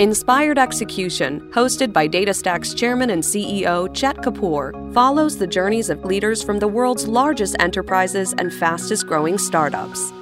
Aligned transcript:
Inspired 0.00 0.60
Execution, 0.60 1.40
hosted 1.52 1.92
by 1.92 2.06
DataStax's 2.06 2.72
chairman 2.72 3.10
and 3.10 3.20
CEO 3.20 3.92
Chet 3.92 4.18
Kapoor, 4.18 4.94
follows 4.94 5.36
the 5.36 5.46
journeys 5.46 5.90
of 5.90 6.04
leaders 6.04 6.40
from 6.40 6.60
the 6.60 6.68
world's 6.68 7.08
largest 7.08 7.56
enterprises 7.58 8.32
and 8.38 8.54
fastest 8.54 9.08
growing 9.08 9.38
startups. 9.38 10.12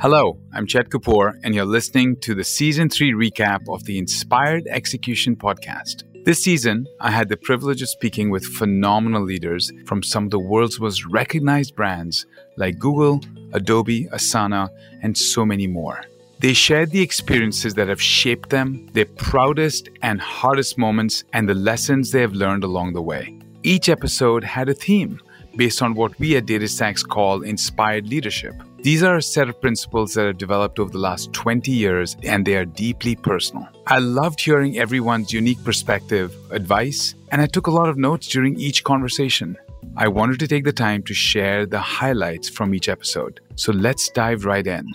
Hello, 0.00 0.38
I'm 0.54 0.68
Chet 0.68 0.90
Kapoor, 0.90 1.40
and 1.42 1.52
you're 1.52 1.64
listening 1.64 2.14
to 2.20 2.32
the 2.32 2.44
season 2.44 2.88
three 2.90 3.12
recap 3.12 3.68
of 3.68 3.82
the 3.86 3.98
Inspired 3.98 4.68
Execution 4.68 5.34
podcast. 5.34 6.04
This 6.24 6.44
season, 6.44 6.86
I 7.00 7.10
had 7.10 7.28
the 7.28 7.36
privilege 7.36 7.82
of 7.82 7.88
speaking 7.88 8.30
with 8.30 8.44
phenomenal 8.44 9.24
leaders 9.24 9.72
from 9.86 10.04
some 10.04 10.26
of 10.26 10.30
the 10.30 10.38
world's 10.38 10.78
most 10.78 11.04
recognized 11.06 11.74
brands 11.74 12.24
like 12.56 12.78
Google, 12.78 13.20
Adobe, 13.52 14.04
Asana, 14.12 14.68
and 15.02 15.18
so 15.18 15.44
many 15.44 15.66
more. 15.66 16.04
They 16.40 16.54
shared 16.54 16.90
the 16.90 17.02
experiences 17.02 17.74
that 17.74 17.88
have 17.88 18.00
shaped 18.00 18.48
them, 18.48 18.86
their 18.94 19.04
proudest 19.04 19.90
and 20.00 20.18
hardest 20.18 20.78
moments, 20.78 21.22
and 21.34 21.46
the 21.46 21.52
lessons 21.54 22.10
they 22.10 22.22
have 22.22 22.32
learned 22.32 22.64
along 22.64 22.94
the 22.94 23.02
way. 23.02 23.38
Each 23.62 23.90
episode 23.90 24.42
had 24.42 24.70
a 24.70 24.74
theme 24.74 25.20
based 25.56 25.82
on 25.82 25.92
what 25.92 26.18
we 26.18 26.36
at 26.36 26.46
DataStax 26.46 27.06
call 27.06 27.42
inspired 27.42 28.08
leadership. 28.08 28.54
These 28.78 29.02
are 29.02 29.16
a 29.16 29.22
set 29.22 29.50
of 29.50 29.60
principles 29.60 30.14
that 30.14 30.24
have 30.24 30.38
developed 30.38 30.78
over 30.78 30.90
the 30.90 30.96
last 30.96 31.30
20 31.34 31.70
years 31.70 32.16
and 32.22 32.46
they 32.46 32.56
are 32.56 32.64
deeply 32.64 33.16
personal. 33.16 33.68
I 33.86 33.98
loved 33.98 34.40
hearing 34.40 34.78
everyone's 34.78 35.34
unique 35.34 35.62
perspective, 35.62 36.34
advice, 36.50 37.14
and 37.30 37.42
I 37.42 37.46
took 37.48 37.66
a 37.66 37.70
lot 37.70 37.90
of 37.90 37.98
notes 37.98 38.28
during 38.28 38.58
each 38.58 38.82
conversation. 38.82 39.58
I 39.94 40.08
wanted 40.08 40.40
to 40.40 40.48
take 40.48 40.64
the 40.64 40.72
time 40.72 41.02
to 41.02 41.12
share 41.12 41.66
the 41.66 41.80
highlights 41.80 42.48
from 42.48 42.74
each 42.74 42.88
episode. 42.88 43.40
So 43.56 43.72
let's 43.72 44.08
dive 44.08 44.46
right 44.46 44.66
in. 44.66 44.86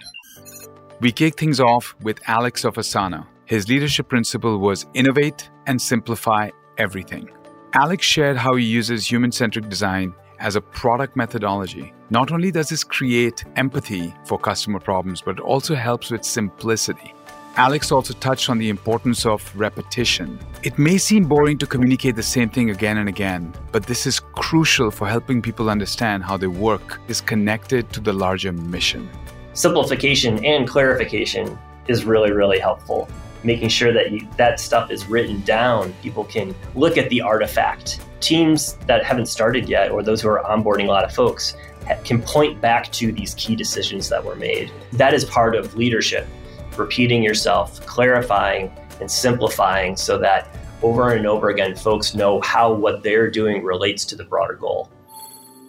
We 1.01 1.11
kick 1.11 1.37
things 1.37 1.59
off 1.59 1.93
with 2.01 2.21
Alex 2.27 2.63
of 2.63 2.75
Asana. 2.75 3.27
His 3.45 3.67
leadership 3.67 4.07
principle 4.07 4.59
was 4.59 4.85
innovate 4.93 5.49
and 5.67 5.81
simplify 5.81 6.51
everything. 6.77 7.29
Alex 7.73 8.05
shared 8.05 8.37
how 8.37 8.55
he 8.55 8.63
uses 8.63 9.05
human 9.05 9.31
centric 9.33 9.67
design 9.67 10.15
as 10.39 10.55
a 10.55 10.61
product 10.61 11.17
methodology. 11.17 11.93
Not 12.09 12.31
only 12.31 12.49
does 12.49 12.69
this 12.69 12.85
create 12.85 13.43
empathy 13.57 14.15
for 14.25 14.39
customer 14.39 14.79
problems, 14.79 15.21
but 15.21 15.37
it 15.37 15.41
also 15.41 15.75
helps 15.75 16.11
with 16.11 16.23
simplicity. 16.23 17.13
Alex 17.57 17.91
also 17.91 18.13
touched 18.13 18.49
on 18.49 18.57
the 18.57 18.69
importance 18.69 19.25
of 19.25 19.51
repetition. 19.53 20.39
It 20.63 20.79
may 20.79 20.97
seem 20.97 21.25
boring 21.25 21.57
to 21.57 21.67
communicate 21.67 22.15
the 22.15 22.23
same 22.23 22.49
thing 22.49 22.69
again 22.69 22.97
and 22.97 23.09
again, 23.09 23.53
but 23.73 23.85
this 23.85 24.05
is 24.05 24.19
crucial 24.19 24.91
for 24.91 25.07
helping 25.07 25.41
people 25.41 25.69
understand 25.69 26.23
how 26.23 26.37
their 26.37 26.49
work 26.49 27.01
is 27.09 27.19
connected 27.19 27.91
to 27.91 27.99
the 27.99 28.13
larger 28.13 28.53
mission. 28.53 29.09
Simplification 29.55 30.43
and 30.43 30.67
clarification 30.67 31.57
is 31.87 32.03
really, 32.03 32.33
really 32.33 32.59
helpful. 32.59 33.07
Making 33.41 33.69
sure 33.69 33.93
that 33.93 34.11
you, 34.11 34.27
that 34.35 34.59
stuff 34.59 34.91
is 34.91 35.05
written 35.05 35.41
down, 35.43 35.93
people 36.01 36.25
can 36.25 36.53
look 36.75 36.97
at 36.97 37.09
the 37.09 37.21
artifact 37.21 38.01
teams 38.19 38.73
that 38.85 39.05
haven't 39.05 39.27
started 39.27 39.69
yet, 39.69 39.91
or 39.91 40.03
those 40.03 40.21
who 40.21 40.27
are 40.27 40.43
onboarding 40.43 40.87
a 40.87 40.91
lot 40.91 41.05
of 41.05 41.13
folks, 41.13 41.55
can 42.03 42.21
point 42.21 42.59
back 42.59 42.91
to 42.91 43.13
these 43.13 43.33
key 43.35 43.55
decisions 43.55 44.09
that 44.09 44.21
were 44.21 44.35
made. 44.35 44.73
That 44.91 45.13
is 45.13 45.23
part 45.23 45.55
of 45.55 45.73
leadership, 45.75 46.27
repeating 46.75 47.23
yourself, 47.23 47.79
clarifying, 47.85 48.75
and 48.99 49.09
simplifying 49.09 49.95
so 49.95 50.17
that 50.17 50.49
over 50.83 51.13
and 51.13 51.25
over 51.25 51.47
again, 51.47 51.77
folks 51.77 52.13
know 52.13 52.41
how 52.41 52.73
what 52.73 53.03
they're 53.03 53.31
doing 53.31 53.63
relates 53.63 54.03
to 54.05 54.17
the 54.17 54.25
broader 54.25 54.55
goal. 54.55 54.91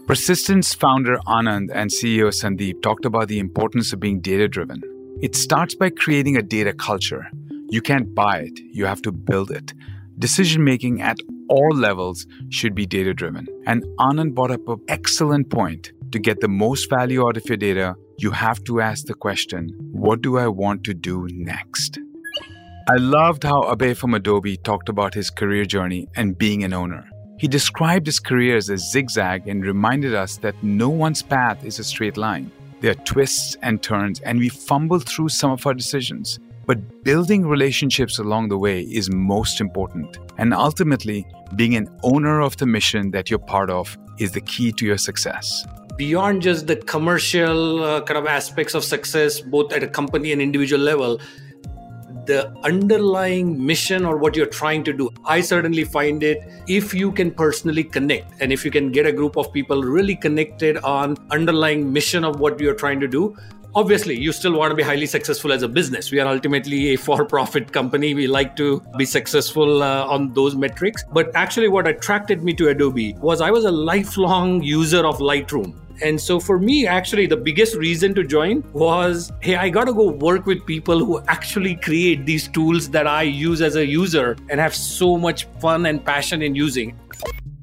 Persistent 0.06 0.64
founder 0.64 1.18
Anand 1.26 1.68
and 1.74 1.90
CEO 1.90 2.30
Sandeep 2.30 2.80
talked 2.80 3.04
about 3.04 3.26
the 3.26 3.40
importance 3.40 3.92
of 3.92 3.98
being 3.98 4.20
data 4.20 4.46
driven. 4.46 4.80
It 5.20 5.34
starts 5.34 5.74
by 5.74 5.90
creating 5.90 6.36
a 6.36 6.42
data 6.42 6.72
culture. 6.72 7.28
You 7.70 7.82
can't 7.82 8.14
buy 8.14 8.42
it, 8.42 8.56
you 8.70 8.86
have 8.86 9.02
to 9.02 9.10
build 9.10 9.50
it. 9.50 9.74
Decision 10.16 10.62
making 10.62 11.02
at 11.02 11.16
all 11.48 11.74
levels 11.74 12.24
should 12.50 12.72
be 12.72 12.86
data 12.86 13.14
driven. 13.14 13.48
And 13.66 13.82
Anand 13.98 14.36
brought 14.36 14.52
up 14.52 14.68
an 14.68 14.80
excellent 14.86 15.50
point. 15.50 15.90
To 16.12 16.20
get 16.20 16.40
the 16.40 16.46
most 16.46 16.88
value 16.88 17.26
out 17.26 17.36
of 17.36 17.48
your 17.48 17.56
data, 17.56 17.96
you 18.18 18.30
have 18.30 18.62
to 18.64 18.80
ask 18.80 19.06
the 19.06 19.14
question 19.14 19.70
what 19.90 20.22
do 20.22 20.38
I 20.38 20.46
want 20.46 20.84
to 20.84 20.94
do 20.94 21.26
next? 21.32 21.98
I 22.88 22.94
loved 22.94 23.42
how 23.42 23.62
Abhay 23.62 23.96
from 23.96 24.14
Adobe 24.14 24.56
talked 24.58 24.88
about 24.88 25.14
his 25.14 25.30
career 25.30 25.64
journey 25.64 26.06
and 26.14 26.38
being 26.38 26.62
an 26.62 26.72
owner. 26.72 27.10
He 27.38 27.48
described 27.48 28.06
his 28.06 28.18
career 28.18 28.56
as 28.56 28.70
a 28.70 28.78
zigzag 28.78 29.46
and 29.46 29.62
reminded 29.62 30.14
us 30.14 30.38
that 30.38 30.54
no 30.62 30.88
one's 30.88 31.20
path 31.20 31.62
is 31.64 31.78
a 31.78 31.84
straight 31.84 32.16
line. 32.16 32.50
There 32.80 32.92
are 32.92 33.04
twists 33.04 33.58
and 33.60 33.82
turns, 33.82 34.20
and 34.20 34.38
we 34.38 34.48
fumble 34.48 35.00
through 35.00 35.28
some 35.28 35.50
of 35.50 35.66
our 35.66 35.74
decisions. 35.74 36.38
But 36.66 37.04
building 37.04 37.46
relationships 37.46 38.18
along 38.18 38.48
the 38.48 38.56
way 38.56 38.80
is 38.80 39.10
most 39.10 39.60
important. 39.60 40.18
And 40.38 40.54
ultimately, 40.54 41.26
being 41.56 41.76
an 41.76 41.88
owner 42.02 42.40
of 42.40 42.56
the 42.56 42.66
mission 42.66 43.10
that 43.10 43.28
you're 43.28 43.38
part 43.38 43.68
of 43.68 43.98
is 44.18 44.32
the 44.32 44.40
key 44.40 44.72
to 44.72 44.86
your 44.86 44.98
success. 44.98 45.66
Beyond 45.96 46.40
just 46.42 46.66
the 46.66 46.76
commercial 46.76 47.84
uh, 47.84 48.00
kind 48.02 48.18
of 48.18 48.26
aspects 48.26 48.74
of 48.74 48.82
success, 48.82 49.40
both 49.40 49.72
at 49.74 49.82
a 49.82 49.88
company 49.88 50.32
and 50.32 50.40
individual 50.40 50.82
level, 50.82 51.20
the 52.26 52.52
underlying 52.62 53.64
mission 53.64 54.04
or 54.04 54.16
what 54.16 54.36
you're 54.36 54.46
trying 54.46 54.84
to 54.84 54.92
do. 54.92 55.10
I 55.24 55.40
certainly 55.40 55.84
find 55.84 56.22
it 56.22 56.38
if 56.66 56.92
you 56.92 57.12
can 57.12 57.30
personally 57.30 57.84
connect 57.84 58.40
and 58.40 58.52
if 58.52 58.64
you 58.64 58.70
can 58.70 58.90
get 58.92 59.06
a 59.06 59.12
group 59.12 59.36
of 59.36 59.52
people 59.52 59.82
really 59.82 60.16
connected 60.16 60.78
on 60.78 61.16
underlying 61.30 61.92
mission 61.92 62.24
of 62.24 62.40
what 62.40 62.60
you're 62.60 62.74
trying 62.74 63.00
to 63.00 63.08
do, 63.08 63.36
obviously 63.76 64.18
you 64.18 64.32
still 64.32 64.54
want 64.54 64.70
to 64.70 64.74
be 64.74 64.82
highly 64.82 65.06
successful 65.06 65.52
as 65.52 65.62
a 65.62 65.68
business. 65.68 66.10
We 66.10 66.18
are 66.18 66.26
ultimately 66.26 66.94
a 66.94 66.96
for 66.96 67.24
profit 67.26 67.72
company. 67.72 68.14
We 68.14 68.26
like 68.26 68.56
to 68.56 68.82
be 68.96 69.04
successful 69.04 69.82
uh, 69.82 70.06
on 70.06 70.32
those 70.32 70.56
metrics. 70.56 71.04
But 71.12 71.30
actually 71.36 71.68
what 71.68 71.86
attracted 71.86 72.42
me 72.42 72.54
to 72.54 72.68
adobe 72.68 73.14
was 73.20 73.40
i 73.40 73.50
was 73.50 73.64
a 73.64 73.70
lifelong 73.70 74.62
user 74.62 75.04
of 75.06 75.18
lightroom. 75.18 75.78
And 76.02 76.20
so 76.20 76.38
for 76.38 76.58
me, 76.58 76.86
actually, 76.86 77.26
the 77.26 77.38
biggest 77.38 77.74
reason 77.74 78.14
to 78.16 78.22
join 78.22 78.62
was 78.74 79.32
hey, 79.40 79.56
I 79.56 79.70
got 79.70 79.84
to 79.84 79.94
go 79.94 80.10
work 80.10 80.44
with 80.44 80.66
people 80.66 80.98
who 80.98 81.22
actually 81.26 81.76
create 81.76 82.26
these 82.26 82.48
tools 82.48 82.90
that 82.90 83.06
I 83.06 83.22
use 83.22 83.62
as 83.62 83.76
a 83.76 83.86
user 83.86 84.36
and 84.50 84.60
have 84.60 84.74
so 84.74 85.16
much 85.16 85.44
fun 85.58 85.86
and 85.86 86.04
passion 86.04 86.42
in 86.42 86.54
using. 86.54 86.98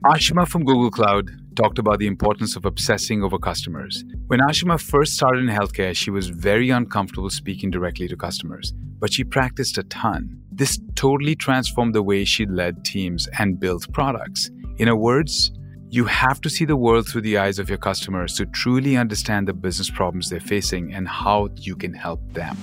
Ashima 0.04 0.48
from 0.48 0.66
Google 0.66 0.90
Cloud 0.90 1.43
talked 1.56 1.80
about 1.80 2.00
the 2.00 2.08
importance 2.08 2.56
of 2.56 2.66
obsessing 2.66 3.24
over 3.24 3.38
customers. 3.38 4.04
When 4.28 4.40
Ashima 4.40 4.80
first 4.82 5.14
started 5.14 5.44
in 5.44 5.50
healthcare, 5.50 5.96
she 5.96 6.12
was 6.12 6.30
very 6.30 6.70
uncomfortable 6.70 7.30
speaking 7.30 7.72
directly 7.72 8.08
to 8.08 8.18
customers, 8.18 8.74
but 9.00 9.14
she 9.14 9.24
practiced 9.24 9.78
a 9.78 9.84
ton. 9.84 10.42
This 10.52 10.80
totally 10.96 11.36
transformed 11.36 11.96
the 11.96 12.04
way 12.04 12.26
she 12.26 12.46
led 12.46 12.86
teams 12.86 13.28
and 13.40 13.60
built 13.60 13.92
products. 13.94 14.50
In 14.78 14.88
other 14.88 14.98
words, 14.98 15.52
you 15.90 16.06
have 16.06 16.42
to 16.42 16.50
see 16.50 16.66
the 16.66 16.76
world 16.76 17.08
through 17.08 17.22
the 17.22 17.38
eyes 17.38 17.60
of 17.60 17.70
your 17.70 17.78
customers 17.78 18.34
to 18.36 18.46
truly 18.48 18.98
understand 18.98 19.48
the 19.48 19.54
business 19.54 19.90
problems 19.90 20.30
they're 20.30 20.40
facing 20.40 20.94
and 20.94 21.08
how 21.08 21.50
you 21.58 21.76
can 21.76 21.94
help 21.94 22.20
them. 22.34 22.58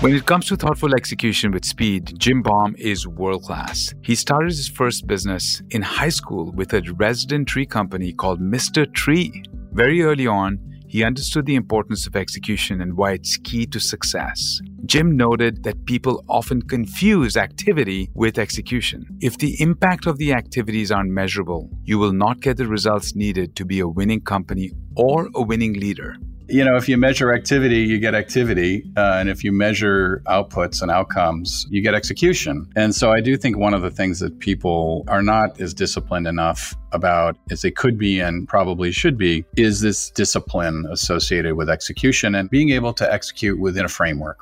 When 0.00 0.14
it 0.14 0.26
comes 0.26 0.44
to 0.48 0.56
thoughtful 0.56 0.94
execution 0.94 1.52
with 1.52 1.64
speed, 1.64 2.18
Jim 2.18 2.42
Baum 2.42 2.76
is 2.76 3.08
world 3.08 3.44
class. 3.44 3.94
He 4.02 4.14
started 4.14 4.50
his 4.50 4.68
first 4.68 5.06
business 5.06 5.62
in 5.70 5.80
high 5.80 6.10
school 6.10 6.52
with 6.52 6.74
a 6.74 6.82
resident 6.98 7.48
tree 7.48 7.64
company 7.64 8.12
called 8.12 8.38
Mr. 8.38 8.92
Tree. 8.92 9.42
Very 9.72 10.02
early 10.02 10.26
on, 10.26 10.58
he 10.86 11.02
understood 11.02 11.46
the 11.46 11.54
importance 11.54 12.06
of 12.06 12.14
execution 12.14 12.82
and 12.82 12.94
why 12.94 13.12
it's 13.12 13.38
key 13.38 13.64
to 13.68 13.80
success. 13.80 14.60
Jim 14.84 15.16
noted 15.16 15.62
that 15.64 15.86
people 15.86 16.22
often 16.28 16.60
confuse 16.60 17.38
activity 17.38 18.10
with 18.12 18.38
execution. 18.38 19.06
If 19.22 19.38
the 19.38 19.56
impact 19.62 20.06
of 20.06 20.18
the 20.18 20.34
activities 20.34 20.92
aren't 20.92 21.10
measurable, 21.10 21.70
you 21.84 21.98
will 21.98 22.12
not 22.12 22.42
get 22.42 22.58
the 22.58 22.68
results 22.68 23.16
needed 23.16 23.56
to 23.56 23.64
be 23.64 23.80
a 23.80 23.88
winning 23.88 24.20
company 24.20 24.72
or 24.94 25.30
a 25.34 25.40
winning 25.40 25.72
leader 25.72 26.16
you 26.48 26.64
know, 26.64 26.76
if 26.76 26.88
you 26.88 26.96
measure 26.96 27.32
activity, 27.32 27.80
you 27.80 27.98
get 27.98 28.14
activity. 28.14 28.84
Uh, 28.96 29.16
and 29.18 29.28
if 29.28 29.42
you 29.42 29.52
measure 29.52 30.22
outputs 30.26 30.80
and 30.82 30.90
outcomes, 30.90 31.66
you 31.70 31.80
get 31.82 31.94
execution. 31.94 32.70
And 32.76 32.94
so 32.94 33.10
I 33.10 33.20
do 33.20 33.36
think 33.36 33.56
one 33.56 33.74
of 33.74 33.82
the 33.82 33.90
things 33.90 34.20
that 34.20 34.38
people 34.38 35.04
are 35.08 35.22
not 35.22 35.60
as 35.60 35.74
disciplined 35.74 36.26
enough 36.26 36.76
about 36.92 37.36
as 37.50 37.62
they 37.62 37.70
could 37.70 37.98
be 37.98 38.20
and 38.20 38.46
probably 38.48 38.92
should 38.92 39.18
be 39.18 39.44
is 39.56 39.80
this 39.80 40.10
discipline 40.10 40.86
associated 40.90 41.54
with 41.54 41.68
execution 41.68 42.34
and 42.34 42.48
being 42.48 42.70
able 42.70 42.92
to 42.94 43.12
execute 43.12 43.58
within 43.58 43.84
a 43.84 43.88
framework. 43.88 44.38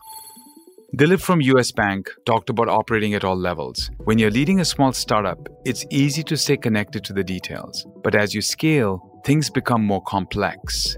Dilip 0.94 1.20
from 1.20 1.40
US 1.40 1.72
Bank 1.72 2.08
talked 2.24 2.50
about 2.50 2.68
operating 2.68 3.14
at 3.14 3.24
all 3.24 3.34
levels. 3.34 3.90
When 4.04 4.16
you're 4.16 4.30
leading 4.30 4.60
a 4.60 4.64
small 4.64 4.92
startup, 4.92 5.48
it's 5.64 5.84
easy 5.90 6.22
to 6.22 6.36
stay 6.36 6.56
connected 6.56 7.02
to 7.04 7.12
the 7.12 7.24
details. 7.24 7.84
But 8.04 8.14
as 8.14 8.32
you 8.32 8.40
scale, 8.40 9.20
things 9.24 9.50
become 9.50 9.82
more 9.82 10.02
complex. 10.02 10.96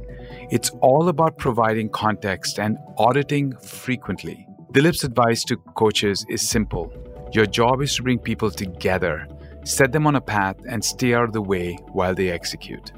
It's 0.48 0.70
all 0.80 1.08
about 1.08 1.38
providing 1.38 1.88
context 1.88 2.60
and 2.60 2.78
auditing 2.98 3.56
frequently. 3.56 4.46
Dilip's 4.70 5.02
advice 5.02 5.42
to 5.44 5.56
coaches 5.56 6.24
is 6.28 6.48
simple 6.48 6.92
your 7.32 7.46
job 7.46 7.82
is 7.82 7.96
to 7.96 8.04
bring 8.04 8.20
people 8.20 8.52
together, 8.52 9.26
set 9.64 9.90
them 9.90 10.06
on 10.06 10.14
a 10.14 10.20
path, 10.20 10.56
and 10.68 10.82
stay 10.82 11.12
out 11.12 11.24
of 11.24 11.32
the 11.32 11.42
way 11.42 11.76
while 11.92 12.14
they 12.14 12.30
execute. 12.30 12.92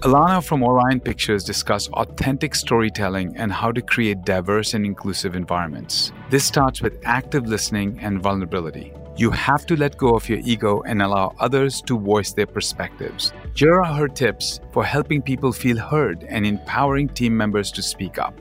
Alana 0.00 0.44
from 0.44 0.64
Orion 0.64 0.98
Pictures 0.98 1.44
discussed 1.44 1.88
authentic 1.92 2.56
storytelling 2.56 3.36
and 3.36 3.52
how 3.52 3.70
to 3.70 3.80
create 3.80 4.24
diverse 4.24 4.74
and 4.74 4.84
inclusive 4.84 5.36
environments. 5.36 6.10
This 6.28 6.44
starts 6.44 6.82
with 6.82 6.98
active 7.04 7.46
listening 7.46 8.00
and 8.00 8.20
vulnerability. 8.20 8.92
You 9.16 9.30
have 9.30 9.64
to 9.66 9.76
let 9.76 9.96
go 9.96 10.16
of 10.16 10.28
your 10.28 10.40
ego 10.40 10.82
and 10.82 11.00
allow 11.00 11.34
others 11.38 11.80
to 11.82 11.98
voice 11.98 12.32
their 12.32 12.46
perspectives. 12.46 13.32
Here 13.54 13.78
are 13.82 13.94
her 13.94 14.08
tips 14.08 14.60
for 14.72 14.82
helping 14.82 15.20
people 15.20 15.52
feel 15.52 15.76
heard 15.76 16.24
and 16.24 16.46
empowering 16.46 17.08
team 17.10 17.36
members 17.36 17.70
to 17.72 17.82
speak 17.82 18.18
up. 18.18 18.34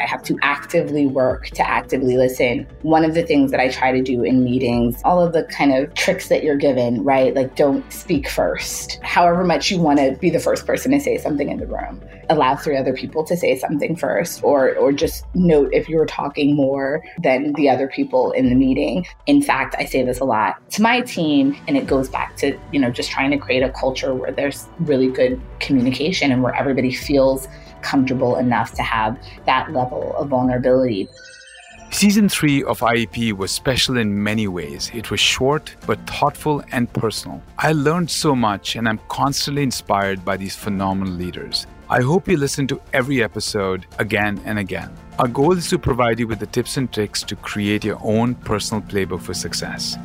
I 0.00 0.06
have 0.06 0.22
to 0.24 0.38
actively 0.42 1.06
work 1.06 1.48
to 1.50 1.68
actively 1.68 2.16
listen. 2.16 2.66
One 2.82 3.04
of 3.04 3.14
the 3.14 3.22
things 3.22 3.50
that 3.50 3.60
I 3.60 3.68
try 3.68 3.92
to 3.92 4.02
do 4.02 4.22
in 4.22 4.44
meetings, 4.44 5.00
all 5.04 5.24
of 5.24 5.32
the 5.32 5.44
kind 5.44 5.72
of 5.74 5.92
tricks 5.94 6.28
that 6.28 6.42
you're 6.42 6.56
given, 6.56 7.02
right? 7.04 7.34
Like 7.34 7.56
don't 7.56 7.90
speak 7.92 8.28
first. 8.28 8.98
However 9.02 9.44
much 9.44 9.70
you 9.70 9.80
want 9.80 9.98
to 9.98 10.16
be 10.20 10.30
the 10.30 10.40
first 10.40 10.66
person 10.66 10.92
to 10.92 11.00
say 11.00 11.18
something 11.18 11.48
in 11.48 11.58
the 11.58 11.66
room, 11.66 12.02
allow 12.28 12.56
three 12.56 12.76
other 12.76 12.94
people 12.94 13.24
to 13.24 13.36
say 13.36 13.58
something 13.58 13.96
first 13.96 14.42
or 14.42 14.74
or 14.76 14.92
just 14.92 15.24
note 15.34 15.70
if 15.72 15.88
you're 15.88 16.06
talking 16.06 16.54
more 16.56 17.02
than 17.22 17.52
the 17.54 17.68
other 17.68 17.88
people 17.88 18.32
in 18.32 18.48
the 18.48 18.54
meeting. 18.54 19.06
In 19.26 19.42
fact, 19.42 19.74
I 19.78 19.84
say 19.84 20.02
this 20.02 20.20
a 20.20 20.24
lot 20.24 20.56
to 20.70 20.82
my 20.82 21.00
team 21.00 21.56
and 21.68 21.76
it 21.76 21.86
goes 21.86 22.08
back 22.08 22.36
to, 22.36 22.58
you 22.72 22.80
know, 22.80 22.90
just 22.90 23.10
trying 23.10 23.30
to 23.30 23.38
create 23.38 23.62
a 23.62 23.70
culture 23.70 24.14
where 24.14 24.32
there's 24.32 24.66
really 24.80 25.08
good 25.08 25.40
communication 25.60 26.32
and 26.32 26.42
where 26.42 26.54
everybody 26.54 26.92
feels 26.92 27.48
comfortable 27.82 28.36
enough 28.36 28.72
to 28.74 28.82
have 28.82 29.18
that 29.46 29.72
level 29.72 30.14
of 30.16 30.28
vulnerability. 30.28 31.08
Season 31.90 32.26
3 32.26 32.64
of 32.64 32.80
IEP 32.80 33.34
was 33.34 33.50
special 33.52 33.98
in 33.98 34.22
many 34.22 34.48
ways. 34.48 34.90
It 34.94 35.10
was 35.10 35.20
short, 35.20 35.76
but 35.86 36.00
thoughtful 36.06 36.64
and 36.72 36.90
personal. 36.92 37.42
I 37.58 37.72
learned 37.72 38.10
so 38.10 38.34
much, 38.34 38.76
and 38.76 38.88
I'm 38.88 38.98
constantly 39.08 39.62
inspired 39.62 40.24
by 40.24 40.38
these 40.38 40.56
phenomenal 40.56 41.12
leaders. 41.12 41.66
I 41.90 42.00
hope 42.00 42.26
you 42.26 42.38
listen 42.38 42.66
to 42.68 42.80
every 42.94 43.22
episode 43.22 43.84
again 43.98 44.40
and 44.46 44.58
again. 44.58 44.90
Our 45.18 45.28
goal 45.28 45.52
is 45.52 45.68
to 45.68 45.78
provide 45.78 46.18
you 46.18 46.26
with 46.26 46.38
the 46.38 46.46
tips 46.46 46.78
and 46.78 46.90
tricks 46.90 47.22
to 47.24 47.36
create 47.36 47.84
your 47.84 47.98
own 48.02 48.34
personal 48.36 48.82
playbook 48.82 49.20
for 49.20 49.34
success. 49.34 49.98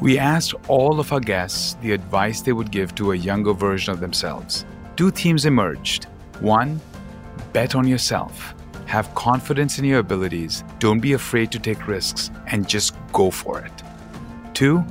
We 0.00 0.18
asked 0.18 0.54
all 0.68 0.98
of 0.98 1.12
our 1.12 1.20
guests 1.20 1.76
the 1.82 1.92
advice 1.92 2.40
they 2.40 2.54
would 2.54 2.70
give 2.70 2.94
to 2.94 3.12
a 3.12 3.16
younger 3.16 3.52
version 3.52 3.92
of 3.92 4.00
themselves. 4.00 4.64
Two 4.96 5.10
themes 5.10 5.44
emerged. 5.44 6.04
One, 6.40 6.80
bet 7.54 7.74
on 7.76 7.86
yourself. 7.86 8.54
Have 8.86 9.14
confidence 9.14 9.78
in 9.78 9.84
your 9.84 10.00
abilities. 10.00 10.64
Don't 10.80 11.00
be 11.00 11.14
afraid 11.14 11.50
to 11.52 11.58
take 11.58 11.86
risks 11.86 12.30
and 12.48 12.68
just 12.68 12.94
go 13.12 13.30
for 13.30 13.60
it. 13.60 13.72
Two, 14.52 14.84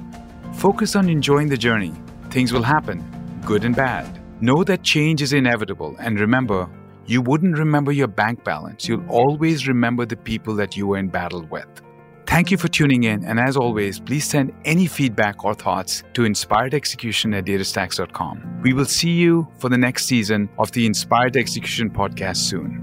focus 0.53 0.95
on 0.95 1.09
enjoying 1.09 1.49
the 1.49 1.57
journey. 1.57 1.93
Things 2.31 2.51
will 2.51 2.63
happen, 2.63 3.03
good 3.45 3.65
and 3.65 3.75
bad. 3.75 4.07
Know 4.41 4.63
that 4.63 4.81
change 4.81 5.21
is 5.21 5.33
inevitable 5.33 5.95
and 5.99 6.19
remember, 6.19 6.67
you 7.05 7.21
wouldn't 7.21 7.57
remember 7.57 7.91
your 7.91 8.07
bank 8.07 8.43
balance. 8.45 8.87
You'll 8.87 9.09
always 9.09 9.67
remember 9.67 10.05
the 10.05 10.15
people 10.15 10.55
that 10.55 10.77
you 10.77 10.87
were 10.87 10.97
in 10.97 11.09
battle 11.09 11.45
with. 11.51 11.67
Thank 12.33 12.49
you 12.49 12.57
for 12.57 12.67
tuning 12.67 13.03
in, 13.03 13.23
and 13.25 13.39
as 13.39 13.55
always, 13.55 13.99
please 13.99 14.25
send 14.25 14.53
any 14.65 14.87
feedback 14.87 15.45
or 15.45 15.53
thoughts 15.53 16.01
to 16.15 16.23
inspiredexecution 16.23 17.37
at 17.37 17.45
datastax.com. 17.45 18.61
We 18.63 18.73
will 18.73 18.85
see 18.85 19.11
you 19.11 19.47
for 19.59 19.69
the 19.69 19.77
next 19.77 20.07
season 20.07 20.49
of 20.57 20.71
the 20.71 20.87
Inspired 20.87 21.37
Execution 21.37 21.91
podcast 21.91 22.37
soon. 22.37 22.82